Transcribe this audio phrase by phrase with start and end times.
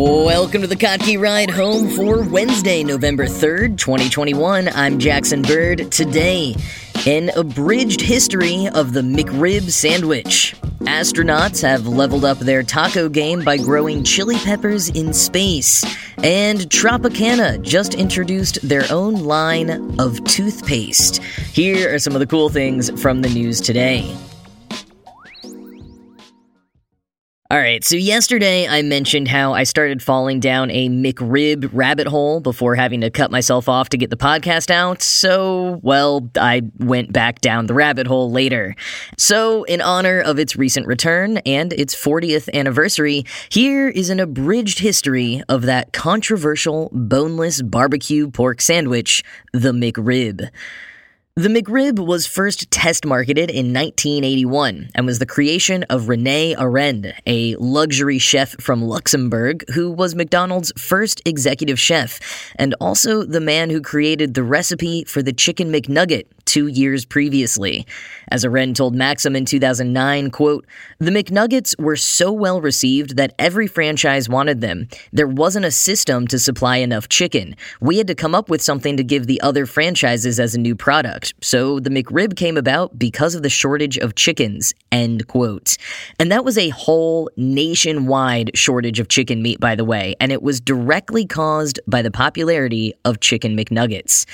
[0.00, 4.68] Welcome to the Kottke Ride Home for Wednesday, November 3rd, 2021.
[4.68, 5.90] I'm Jackson Bird.
[5.90, 6.54] Today,
[7.04, 10.54] an abridged history of the McRib sandwich.
[10.82, 15.82] Astronauts have leveled up their taco game by growing chili peppers in space.
[16.18, 21.20] And Tropicana just introduced their own line of toothpaste.
[21.24, 24.16] Here are some of the cool things from the news today.
[27.50, 32.40] All right, so yesterday I mentioned how I started falling down a McRib rabbit hole
[32.40, 35.00] before having to cut myself off to get the podcast out.
[35.00, 38.76] So, well, I went back down the rabbit hole later.
[39.16, 44.80] So, in honor of its recent return and its 40th anniversary, here is an abridged
[44.80, 49.24] history of that controversial boneless barbecue pork sandwich,
[49.54, 50.50] the McRib.
[51.38, 57.14] The McRib was first test marketed in 1981 and was the creation of Rene Arend,
[57.28, 62.18] a luxury chef from Luxembourg who was McDonald's first executive chef
[62.56, 67.86] and also the man who created the recipe for the Chicken McNugget two years previously.
[68.30, 70.66] As Arend told Maxim in 2009, quote,
[70.98, 74.88] The McNuggets were so well received that every franchise wanted them.
[75.12, 77.54] There wasn't a system to supply enough chicken.
[77.80, 80.74] We had to come up with something to give the other franchises as a new
[80.74, 81.34] product.
[81.42, 85.76] So the McRib came about because of the shortage of chickens, end quote.
[86.18, 90.42] And that was a whole nationwide shortage of chicken meat, by the way, and it
[90.42, 94.24] was directly caused by the popularity of Chicken McNuggets.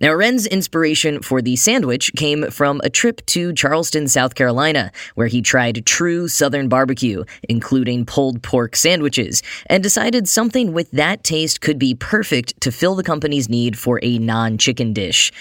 [0.00, 5.26] Now, Ren's inspiration for the sandwich came from a trip to Charleston, South Carolina, where
[5.26, 11.60] he tried true Southern barbecue, including pulled pork sandwiches, and decided something with that taste
[11.60, 15.32] could be perfect to fill the company's need for a non chicken dish.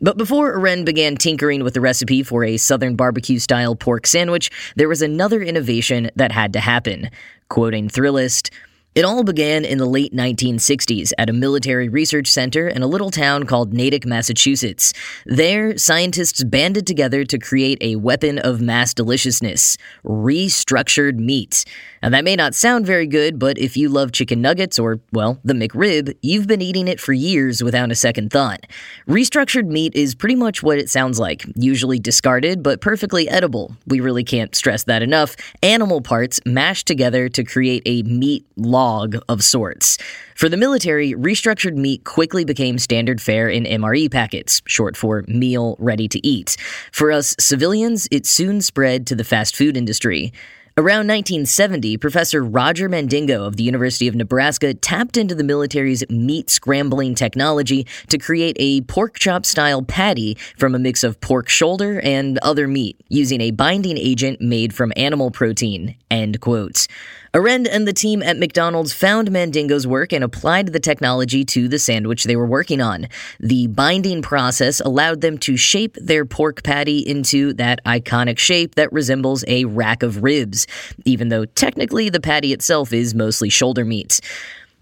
[0.00, 4.50] But before Ren began tinkering with the recipe for a Southern barbecue style pork sandwich,
[4.74, 7.10] there was another innovation that had to happen.
[7.48, 8.50] Quoting Thrillist,
[8.94, 13.10] it all began in the late 1960s at a military research center in a little
[13.10, 14.92] town called Natick, Massachusetts.
[15.24, 21.64] There, scientists banded together to create a weapon of mass deliciousness restructured meat.
[22.02, 25.38] Now, that may not sound very good, but if you love chicken nuggets or, well,
[25.44, 28.66] the McRib, you've been eating it for years without a second thought.
[29.08, 33.76] Restructured meat is pretty much what it sounds like, usually discarded, but perfectly edible.
[33.86, 35.36] We really can't stress that enough.
[35.62, 39.98] Animal parts mashed together to create a meat log of sorts.
[40.34, 45.74] For the military, restructured meat quickly became standard fare in MRE packets, short for meal
[45.80, 46.56] ready to eat.
[46.92, 50.32] For us civilians, it soon spread to the fast food industry.
[50.78, 56.50] Around 1970, Professor Roger Mandigo of the University of Nebraska tapped into the military's meat
[56.50, 62.00] scrambling technology to create a pork chop style patty from a mix of pork shoulder
[62.02, 65.96] and other meat, using a binding agent made from animal protein.
[66.12, 66.86] End quote.
[67.34, 71.78] Arend and the team at McDonald's found Mandigo's work and applied the technology to the
[71.78, 73.06] sandwich they were working on.
[73.38, 78.92] The binding process allowed them to shape their pork patty into that iconic shape that
[78.92, 80.66] resembles a rack of ribs,
[81.04, 84.20] even though technically the patty itself is mostly shoulder meat.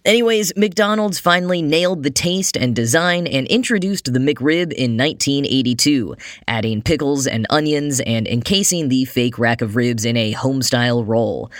[0.06, 6.14] Anyways, McDonald's finally nailed the taste and design and introduced the McRib in 1982,
[6.46, 11.50] adding pickles and onions and encasing the fake rack of ribs in a homestyle roll.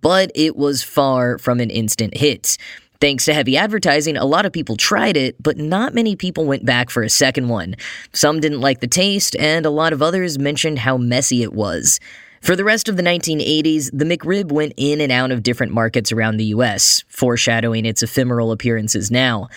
[0.00, 2.58] But it was far from an instant hit.
[3.00, 6.64] Thanks to heavy advertising, a lot of people tried it, but not many people went
[6.64, 7.74] back for a second one.
[8.12, 11.98] Some didn't like the taste, and a lot of others mentioned how messy it was.
[12.46, 16.12] For the rest of the 1980s, the McRib went in and out of different markets
[16.12, 19.48] around the US, foreshadowing its ephemeral appearances now.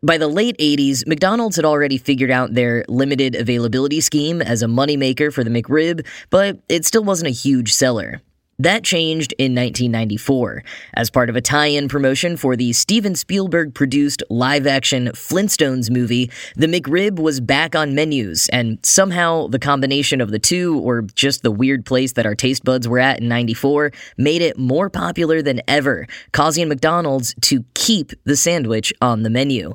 [0.00, 4.66] By the late 80s, McDonald's had already figured out their limited availability scheme as a
[4.66, 8.22] moneymaker for the McRib, but it still wasn't a huge seller.
[8.58, 13.74] That changed in 1994 as part of a tie in promotion for the Steven Spielberg
[13.74, 16.30] produced live action Flintstones movie.
[16.56, 21.42] The McRib was back on menus, and somehow the combination of the two, or just
[21.42, 25.42] the weird place that our taste buds were at in 94, made it more popular
[25.42, 29.74] than ever, causing McDonald's to keep the sandwich on the menu.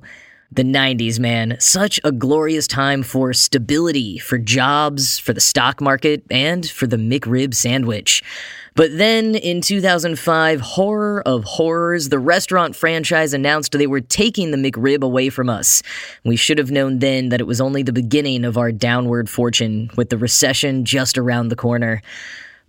[0.54, 1.56] The 90s, man.
[1.60, 6.98] Such a glorious time for stability, for jobs, for the stock market, and for the
[6.98, 8.22] McRib sandwich.
[8.76, 14.58] But then in 2005, horror of horrors, the restaurant franchise announced they were taking the
[14.58, 15.84] McRib away from us.
[16.26, 19.90] We should have known then that it was only the beginning of our downward fortune,
[19.96, 22.02] with the recession just around the corner.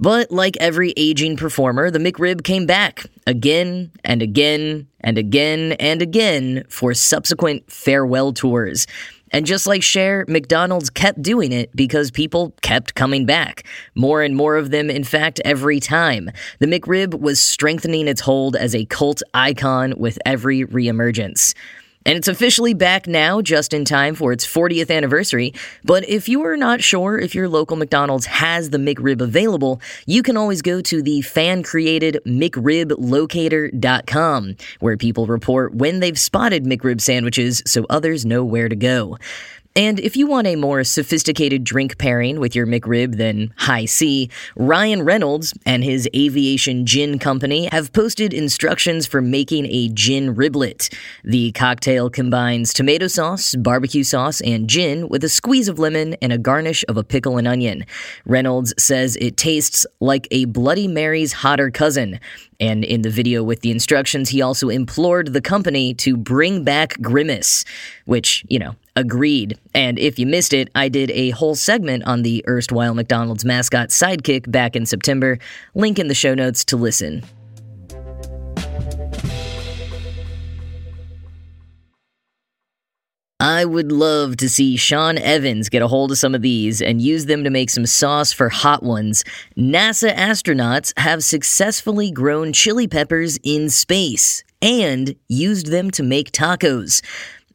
[0.03, 6.03] But like every aging performer, the McRib came back again and again and again and
[6.03, 8.89] again for subsequent farewell tours.
[9.31, 13.65] And just like Cher, McDonald's kept doing it because people kept coming back.
[13.95, 16.33] More and more of them, in fact, every time.
[16.59, 21.55] The McRib was strengthening its hold as a cult icon with every reemergence.
[22.05, 25.55] And it's officially back now, just in time for its 40th anniversary.
[25.85, 30.23] But if you are not sure if your local McDonald's has the McRib available, you
[30.23, 37.01] can always go to the fan created McRibLocator.com, where people report when they've spotted McRib
[37.01, 39.17] sandwiches so others know where to go.
[39.75, 45.03] And if you want a more sophisticated drink pairing with your McRib than Hi-C, Ryan
[45.03, 50.95] Reynolds and his Aviation Gin Company have posted instructions for making a gin riblet.
[51.25, 56.35] The cocktail combines tomato sauce, barbecue sauce, and gin with a squeeze of lemon and
[56.35, 57.87] a garnish of a pickle and onion.
[58.27, 62.21] Reynolds says it tastes like a Bloody Mary's hotter cousin.
[62.61, 67.01] And in the video with the instructions, he also implored the company to bring back
[67.01, 67.65] Grimace,
[68.05, 69.59] which, you know, agreed.
[69.75, 73.89] And if you missed it, I did a whole segment on the erstwhile McDonald's mascot
[73.89, 75.39] sidekick back in September.
[75.75, 77.23] Link in the show notes to listen.
[83.43, 87.03] I would love to see Sean Evans get a hold of some of these and
[87.03, 89.25] use them to make some sauce for hot ones.
[89.59, 97.03] NASA astronauts have successfully grown chili peppers in space and used them to make tacos.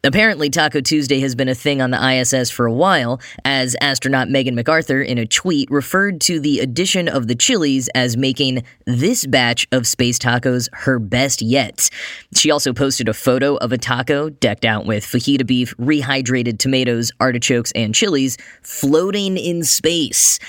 [0.04, 4.30] Apparently, Taco Tuesday has been a thing on the ISS for a while, as astronaut
[4.30, 9.26] Megan McArthur in a tweet referred to the addition of the chilies as making this
[9.26, 11.90] batch of space tacos her best yet.
[12.36, 17.12] She also posted a photo of a taco decked out with fajita beef, rehydrated tomatoes,
[17.20, 20.40] artichokes, and chilies floating in space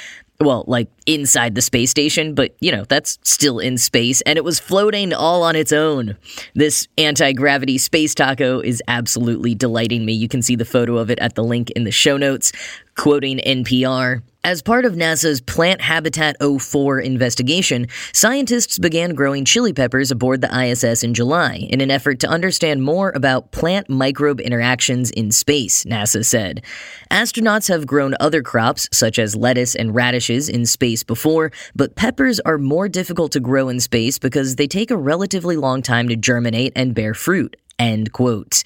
[0.41, 4.45] well, like inside the space station, but you know, that's still in space, and it
[4.45, 6.17] was floating all on its own.
[6.55, 10.13] This anti gravity space taco is absolutely delighting me.
[10.13, 12.53] You can see the photo of it at the link in the show notes.
[12.97, 20.11] Quoting NPR, as part of NASA's Plant Habitat 04 investigation, scientists began growing chili peppers
[20.11, 25.11] aboard the ISS in July in an effort to understand more about plant microbe interactions
[25.11, 26.63] in space, NASA said.
[27.11, 32.39] Astronauts have grown other crops, such as lettuce and radishes, in space before, but peppers
[32.41, 36.17] are more difficult to grow in space because they take a relatively long time to
[36.17, 37.57] germinate and bear fruit.
[37.79, 38.63] End quote.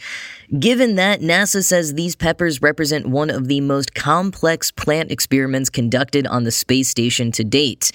[0.59, 6.27] Given that, NASA says these peppers represent one of the most complex plant experiments conducted
[6.27, 7.91] on the space station to date.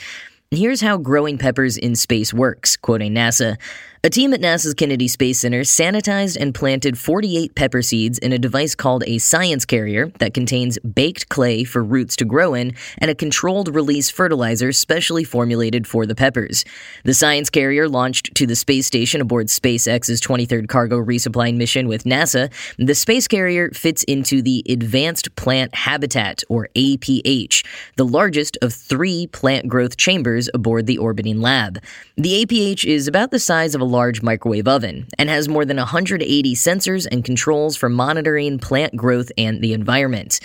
[0.49, 3.57] Here's how growing peppers in space works, quoting NASA.
[4.03, 8.37] A team at NASA's Kennedy Space Center sanitized and planted 48 pepper seeds in a
[8.37, 13.09] device called a science carrier that contains baked clay for roots to grow in and
[13.09, 16.63] a controlled release fertilizer specially formulated for the peppers.
[17.05, 22.03] The science carrier launched to the space station aboard SpaceX's 23rd cargo resupply mission with
[22.03, 22.51] NASA.
[22.77, 27.65] The space carrier fits into the Advanced Plant Habitat, or APH,
[27.95, 31.81] the largest of three plant growth chambers aboard the orbiting lab.
[32.15, 35.77] The APH is about the size of a large microwave oven and has more than
[35.77, 40.39] 180 sensors and controls for monitoring plant growth and the environment.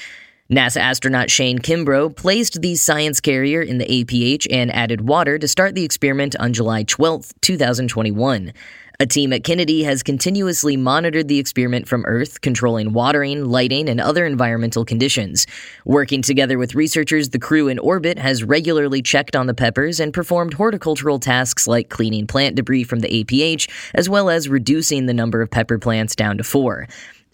[0.50, 5.48] NASA astronaut Shane Kimbrough placed the science carrier in the APH and added water to
[5.48, 8.52] start the experiment on July 12, 2021.
[9.00, 14.00] A team at Kennedy has continuously monitored the experiment from Earth, controlling watering, lighting, and
[14.00, 15.46] other environmental conditions.
[15.84, 20.12] Working together with researchers, the crew in orbit has regularly checked on the peppers and
[20.12, 25.14] performed horticultural tasks like cleaning plant debris from the APH, as well as reducing the
[25.14, 26.86] number of pepper plants down to four.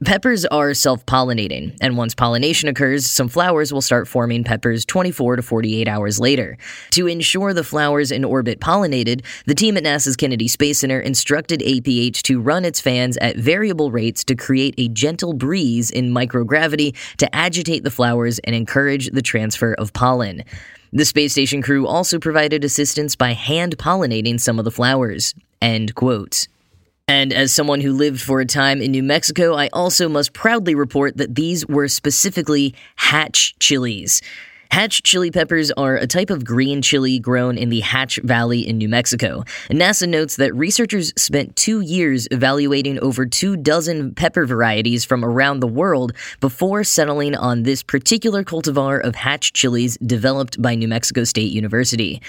[0.05, 5.37] Peppers are self pollinating, and once pollination occurs, some flowers will start forming peppers 24
[5.37, 6.57] to 48 hours later.
[6.93, 11.61] To ensure the flowers in orbit pollinated, the team at NASA's Kennedy Space Center instructed
[11.63, 16.95] APH to run its fans at variable rates to create a gentle breeze in microgravity
[17.17, 20.45] to agitate the flowers and encourage the transfer of pollen.
[20.93, 25.35] The space station crew also provided assistance by hand pollinating some of the flowers.
[25.61, 26.47] End quote.
[27.09, 30.75] And as someone who lived for a time in New Mexico, I also must proudly
[30.75, 34.21] report that these were specifically Hatch chilies.
[34.71, 38.77] Hatch chili peppers are a type of green chili grown in the Hatch Valley in
[38.77, 39.43] New Mexico.
[39.71, 45.61] NASA notes that researchers spent two years evaluating over two dozen pepper varieties from around
[45.61, 51.25] the world before settling on this particular cultivar of Hatch chilies developed by New Mexico
[51.25, 52.21] State University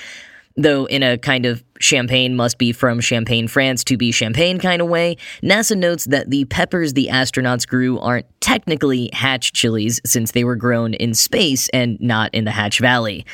[0.56, 4.82] though in a kind of champagne must be from Champagne, France to be champagne kind
[4.82, 10.32] of way, NASA notes that the peppers the astronauts grew aren't technically Hatch chilies since
[10.32, 13.26] they were grown in space and not in the Hatch Valley.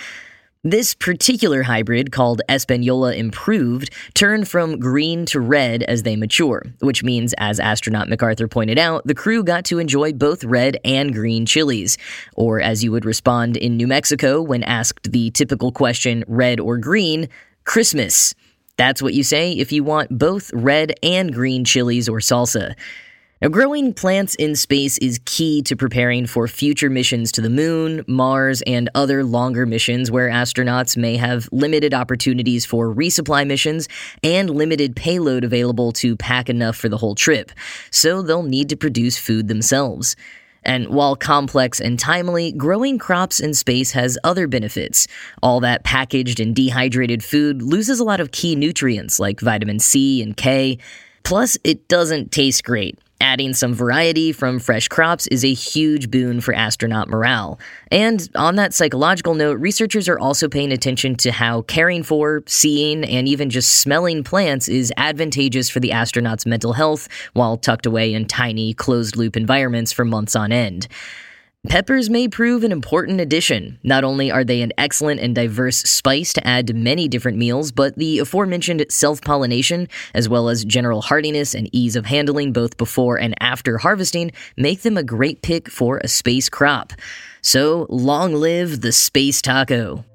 [0.67, 7.03] This particular hybrid, called Espanola Improved, turned from green to red as they mature, which
[7.03, 11.45] means, as astronaut McArthur pointed out, the crew got to enjoy both red and green
[11.45, 12.00] chilies.
[12.34, 16.79] Or, as you would respond in New Mexico when asked the typical question, red or
[16.79, 17.29] green,
[17.63, 18.34] Christmas.
[18.75, 22.74] That's what you say if you want both red and green chilies or salsa.
[23.42, 28.06] Now, growing plants in space is key to preparing for future missions to the moon,
[28.08, 33.89] Mars, and other longer missions where astronauts may have limited opportunities for resupply missions
[34.24, 37.51] and limited payload available to pack enough for the whole trip.
[37.92, 40.15] So they'll need to produce food themselves.
[40.63, 45.10] And while complex and timely, growing crops in space has other benefits.
[45.44, 50.22] All that packaged and dehydrated food loses a lot of key nutrients like vitamin C
[50.22, 50.77] and K.
[51.24, 52.98] Plus, it doesn't taste great.
[53.22, 57.60] Adding some variety from fresh crops is a huge boon for astronaut morale.
[57.89, 63.05] And on that psychological note, researchers are also paying attention to how caring for, seeing,
[63.05, 68.13] and even just smelling plants is advantageous for the astronaut's mental health while tucked away
[68.13, 70.88] in tiny, closed loop environments for months on end.
[71.67, 73.79] Peppers may prove an important addition.
[73.81, 77.72] Not only are they an excellent and diverse spice to add to many different meals,
[77.72, 82.77] but the aforementioned self pollination, as well as general hardiness and ease of handling both
[82.77, 86.93] before and after harvesting, make them a great pick for a space crop.
[87.41, 90.05] So, long live the space taco.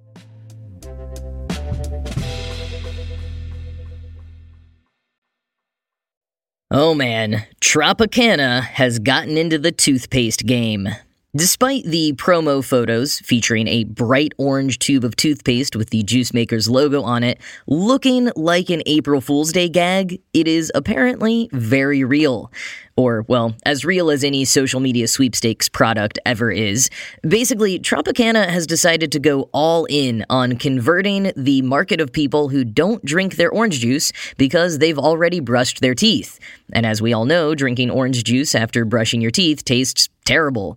[6.71, 10.88] Oh man, Tropicana has gotten into the toothpaste game.
[11.37, 16.69] Despite the promo photos featuring a bright orange tube of toothpaste with the Juice Maker's
[16.69, 22.51] logo on it looking like an April Fool's Day gag, it is apparently very real.
[23.00, 26.90] Or, well, as real as any social media sweepstakes product ever is.
[27.23, 32.62] Basically, Tropicana has decided to go all in on converting the market of people who
[32.62, 36.38] don't drink their orange juice because they've already brushed their teeth.
[36.75, 40.76] And as we all know, drinking orange juice after brushing your teeth tastes terrible.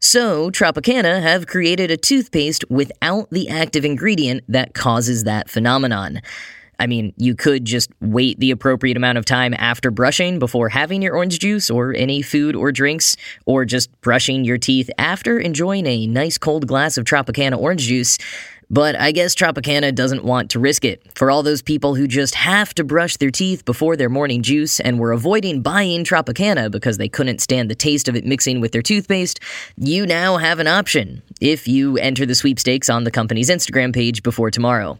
[0.00, 6.20] So, Tropicana have created a toothpaste without the active ingredient that causes that phenomenon.
[6.80, 11.02] I mean, you could just wait the appropriate amount of time after brushing before having
[11.02, 15.86] your orange juice or any food or drinks, or just brushing your teeth after enjoying
[15.86, 18.16] a nice cold glass of Tropicana orange juice.
[18.72, 21.02] But I guess Tropicana doesn't want to risk it.
[21.16, 24.80] For all those people who just have to brush their teeth before their morning juice
[24.80, 28.72] and were avoiding buying Tropicana because they couldn't stand the taste of it mixing with
[28.72, 29.40] their toothpaste,
[29.76, 34.22] you now have an option if you enter the sweepstakes on the company's Instagram page
[34.22, 34.98] before tomorrow.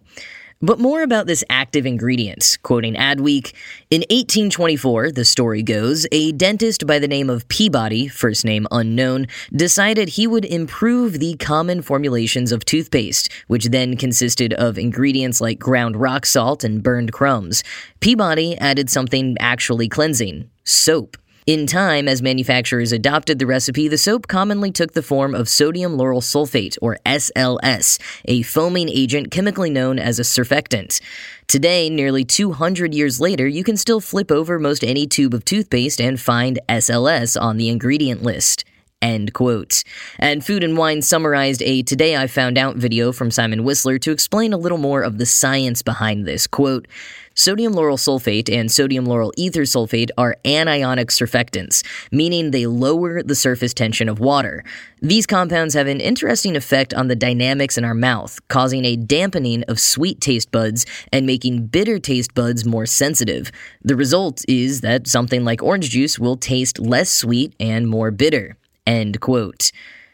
[0.63, 2.59] But more about this active ingredient.
[2.63, 3.55] Quoting Adweek,
[3.89, 9.27] in 1824, the story goes, a dentist by the name of Peabody, first name unknown,
[9.57, 15.59] decided he would improve the common formulations of toothpaste, which then consisted of ingredients like
[15.59, 17.65] ground rock salt and burned crumbs.
[18.01, 21.17] Peabody added something actually cleansing soap.
[21.47, 25.97] In time, as manufacturers adopted the recipe, the soap commonly took the form of sodium
[25.97, 31.01] lauryl sulfate, or SLS, a foaming agent chemically known as a surfactant.
[31.47, 35.99] Today, nearly 200 years later, you can still flip over most any tube of toothpaste
[35.99, 38.65] and find SLS on the ingredient list.
[39.03, 39.83] End quote.
[40.19, 44.11] And Food and Wine summarized a Today I Found Out video from Simon Whistler to
[44.11, 46.47] explain a little more of the science behind this.
[46.47, 46.87] Quote,
[47.35, 53.35] Sodium lauryl sulfate and sodium lauryl ether sulfate are anionic surfactants, meaning they lower the
[53.35, 54.63] surface tension of water.
[55.01, 59.63] These compounds have an interesting effect on the dynamics in our mouth, causing a dampening
[59.69, 63.51] of sweet taste buds and making bitter taste buds more sensitive.
[63.83, 68.59] The result is that something like orange juice will taste less sweet and more bitter.
[68.87, 69.71] End quote.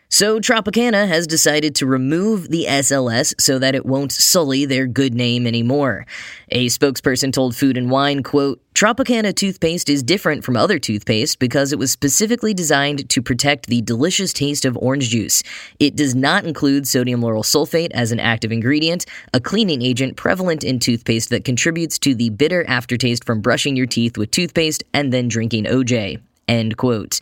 [0.08, 5.14] So Tropicana has decided to remove the SLS so that it won't sully their good
[5.14, 6.06] name anymore.
[6.50, 11.73] A spokesperson told Food and Wine, quote, Tropicana toothpaste is different from other toothpaste because
[11.73, 15.42] it was specifically designed to protect the delicious taste of orange juice.
[15.80, 20.62] It does not include sodium lauryl sulfate as an active ingredient, a cleaning agent prevalent
[20.62, 25.12] in toothpaste that contributes to the bitter aftertaste from brushing your teeth with toothpaste and
[25.12, 26.20] then drinking OJ.
[26.48, 27.18] End quote.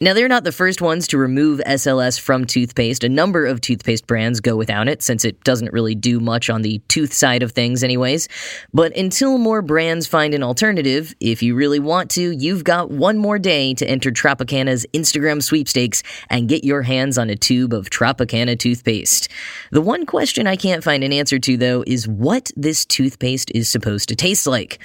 [0.00, 3.02] Now, they're not the first ones to remove SLS from toothpaste.
[3.02, 6.62] A number of toothpaste brands go without it, since it doesn't really do much on
[6.62, 8.28] the tooth side of things, anyways.
[8.72, 13.18] But until more brands find an alternative, if you really want to, you've got one
[13.18, 17.90] more day to enter Tropicana's Instagram sweepstakes and get your hands on a tube of
[17.90, 19.28] Tropicana toothpaste.
[19.72, 23.68] The one question I can't find an answer to, though, is what this toothpaste is
[23.68, 24.78] supposed to taste like.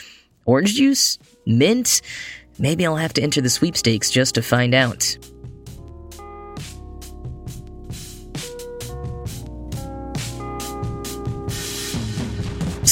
[0.46, 1.20] Orange juice?
[1.46, 2.02] Mint?
[2.60, 5.18] Maybe I'll have to enter the sweepstakes just to find out.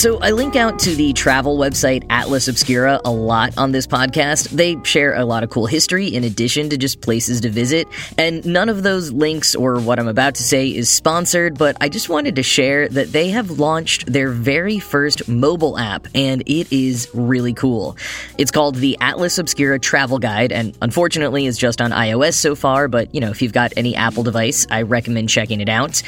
[0.02, 4.50] So, I link out to the travel website Atlas Obscura a lot on this podcast.
[4.50, 8.44] They share a lot of cool history in addition to just places to visit, and
[8.44, 12.10] none of those links or what I'm about to say is sponsored, but I just
[12.10, 17.08] wanted to share that they have launched their very first mobile app, and it is
[17.14, 17.96] really cool.
[18.40, 22.88] It's called the Atlas Obscura Travel Guide, and unfortunately is just on iOS so far,
[22.88, 26.02] but you know, if you've got any Apple device, I recommend checking it out.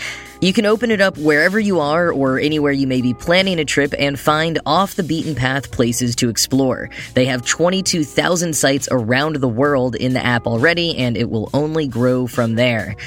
[0.44, 3.64] You can open it up wherever you are or anywhere you may be planning a
[3.64, 6.90] trip and find off the beaten path places to explore.
[7.14, 11.88] They have 22,000 sites around the world in the app already, and it will only
[11.88, 12.98] grow from there.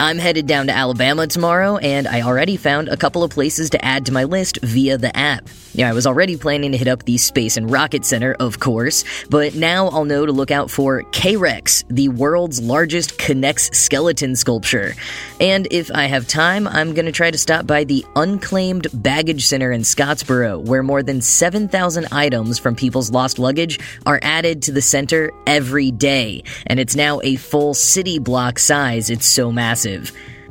[0.00, 3.84] I'm headed down to Alabama tomorrow, and I already found a couple of places to
[3.84, 5.46] add to my list via the app.
[5.74, 9.04] Yeah, I was already planning to hit up the Space and Rocket Center, of course,
[9.28, 14.94] but now I'll know to look out for K-Rex, the world's largest K'NEX skeleton sculpture.
[15.38, 19.70] And if I have time, I'm gonna try to stop by the Unclaimed Baggage Center
[19.70, 24.82] in Scottsboro, where more than 7,000 items from people's lost luggage are added to the
[24.82, 29.10] center every day, and it's now a full city block size.
[29.10, 29.89] It's so massive.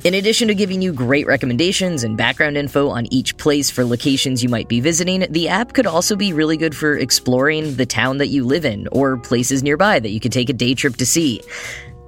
[0.06, 4.42] In addition to giving you great recommendations and background info on each place for locations
[4.42, 8.18] you might be visiting, the app could also be really good for exploring the town
[8.20, 11.06] that you live in or places nearby that you could take a day trip to
[11.06, 11.42] see.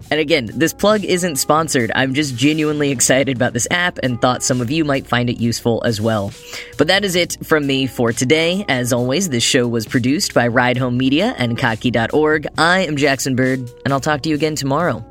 [0.10, 1.92] And again, this plug isn't sponsored.
[1.96, 5.40] I'm just genuinely excited about this app and thought some of you might find it
[5.42, 6.32] useful as well.
[6.78, 8.66] But that is it from me for today.
[8.70, 12.48] As always, this show was produced by Ride Home Media and Kottke.org.
[12.58, 15.06] I am Jackson Bird, and I'll talk to you again tomorrow.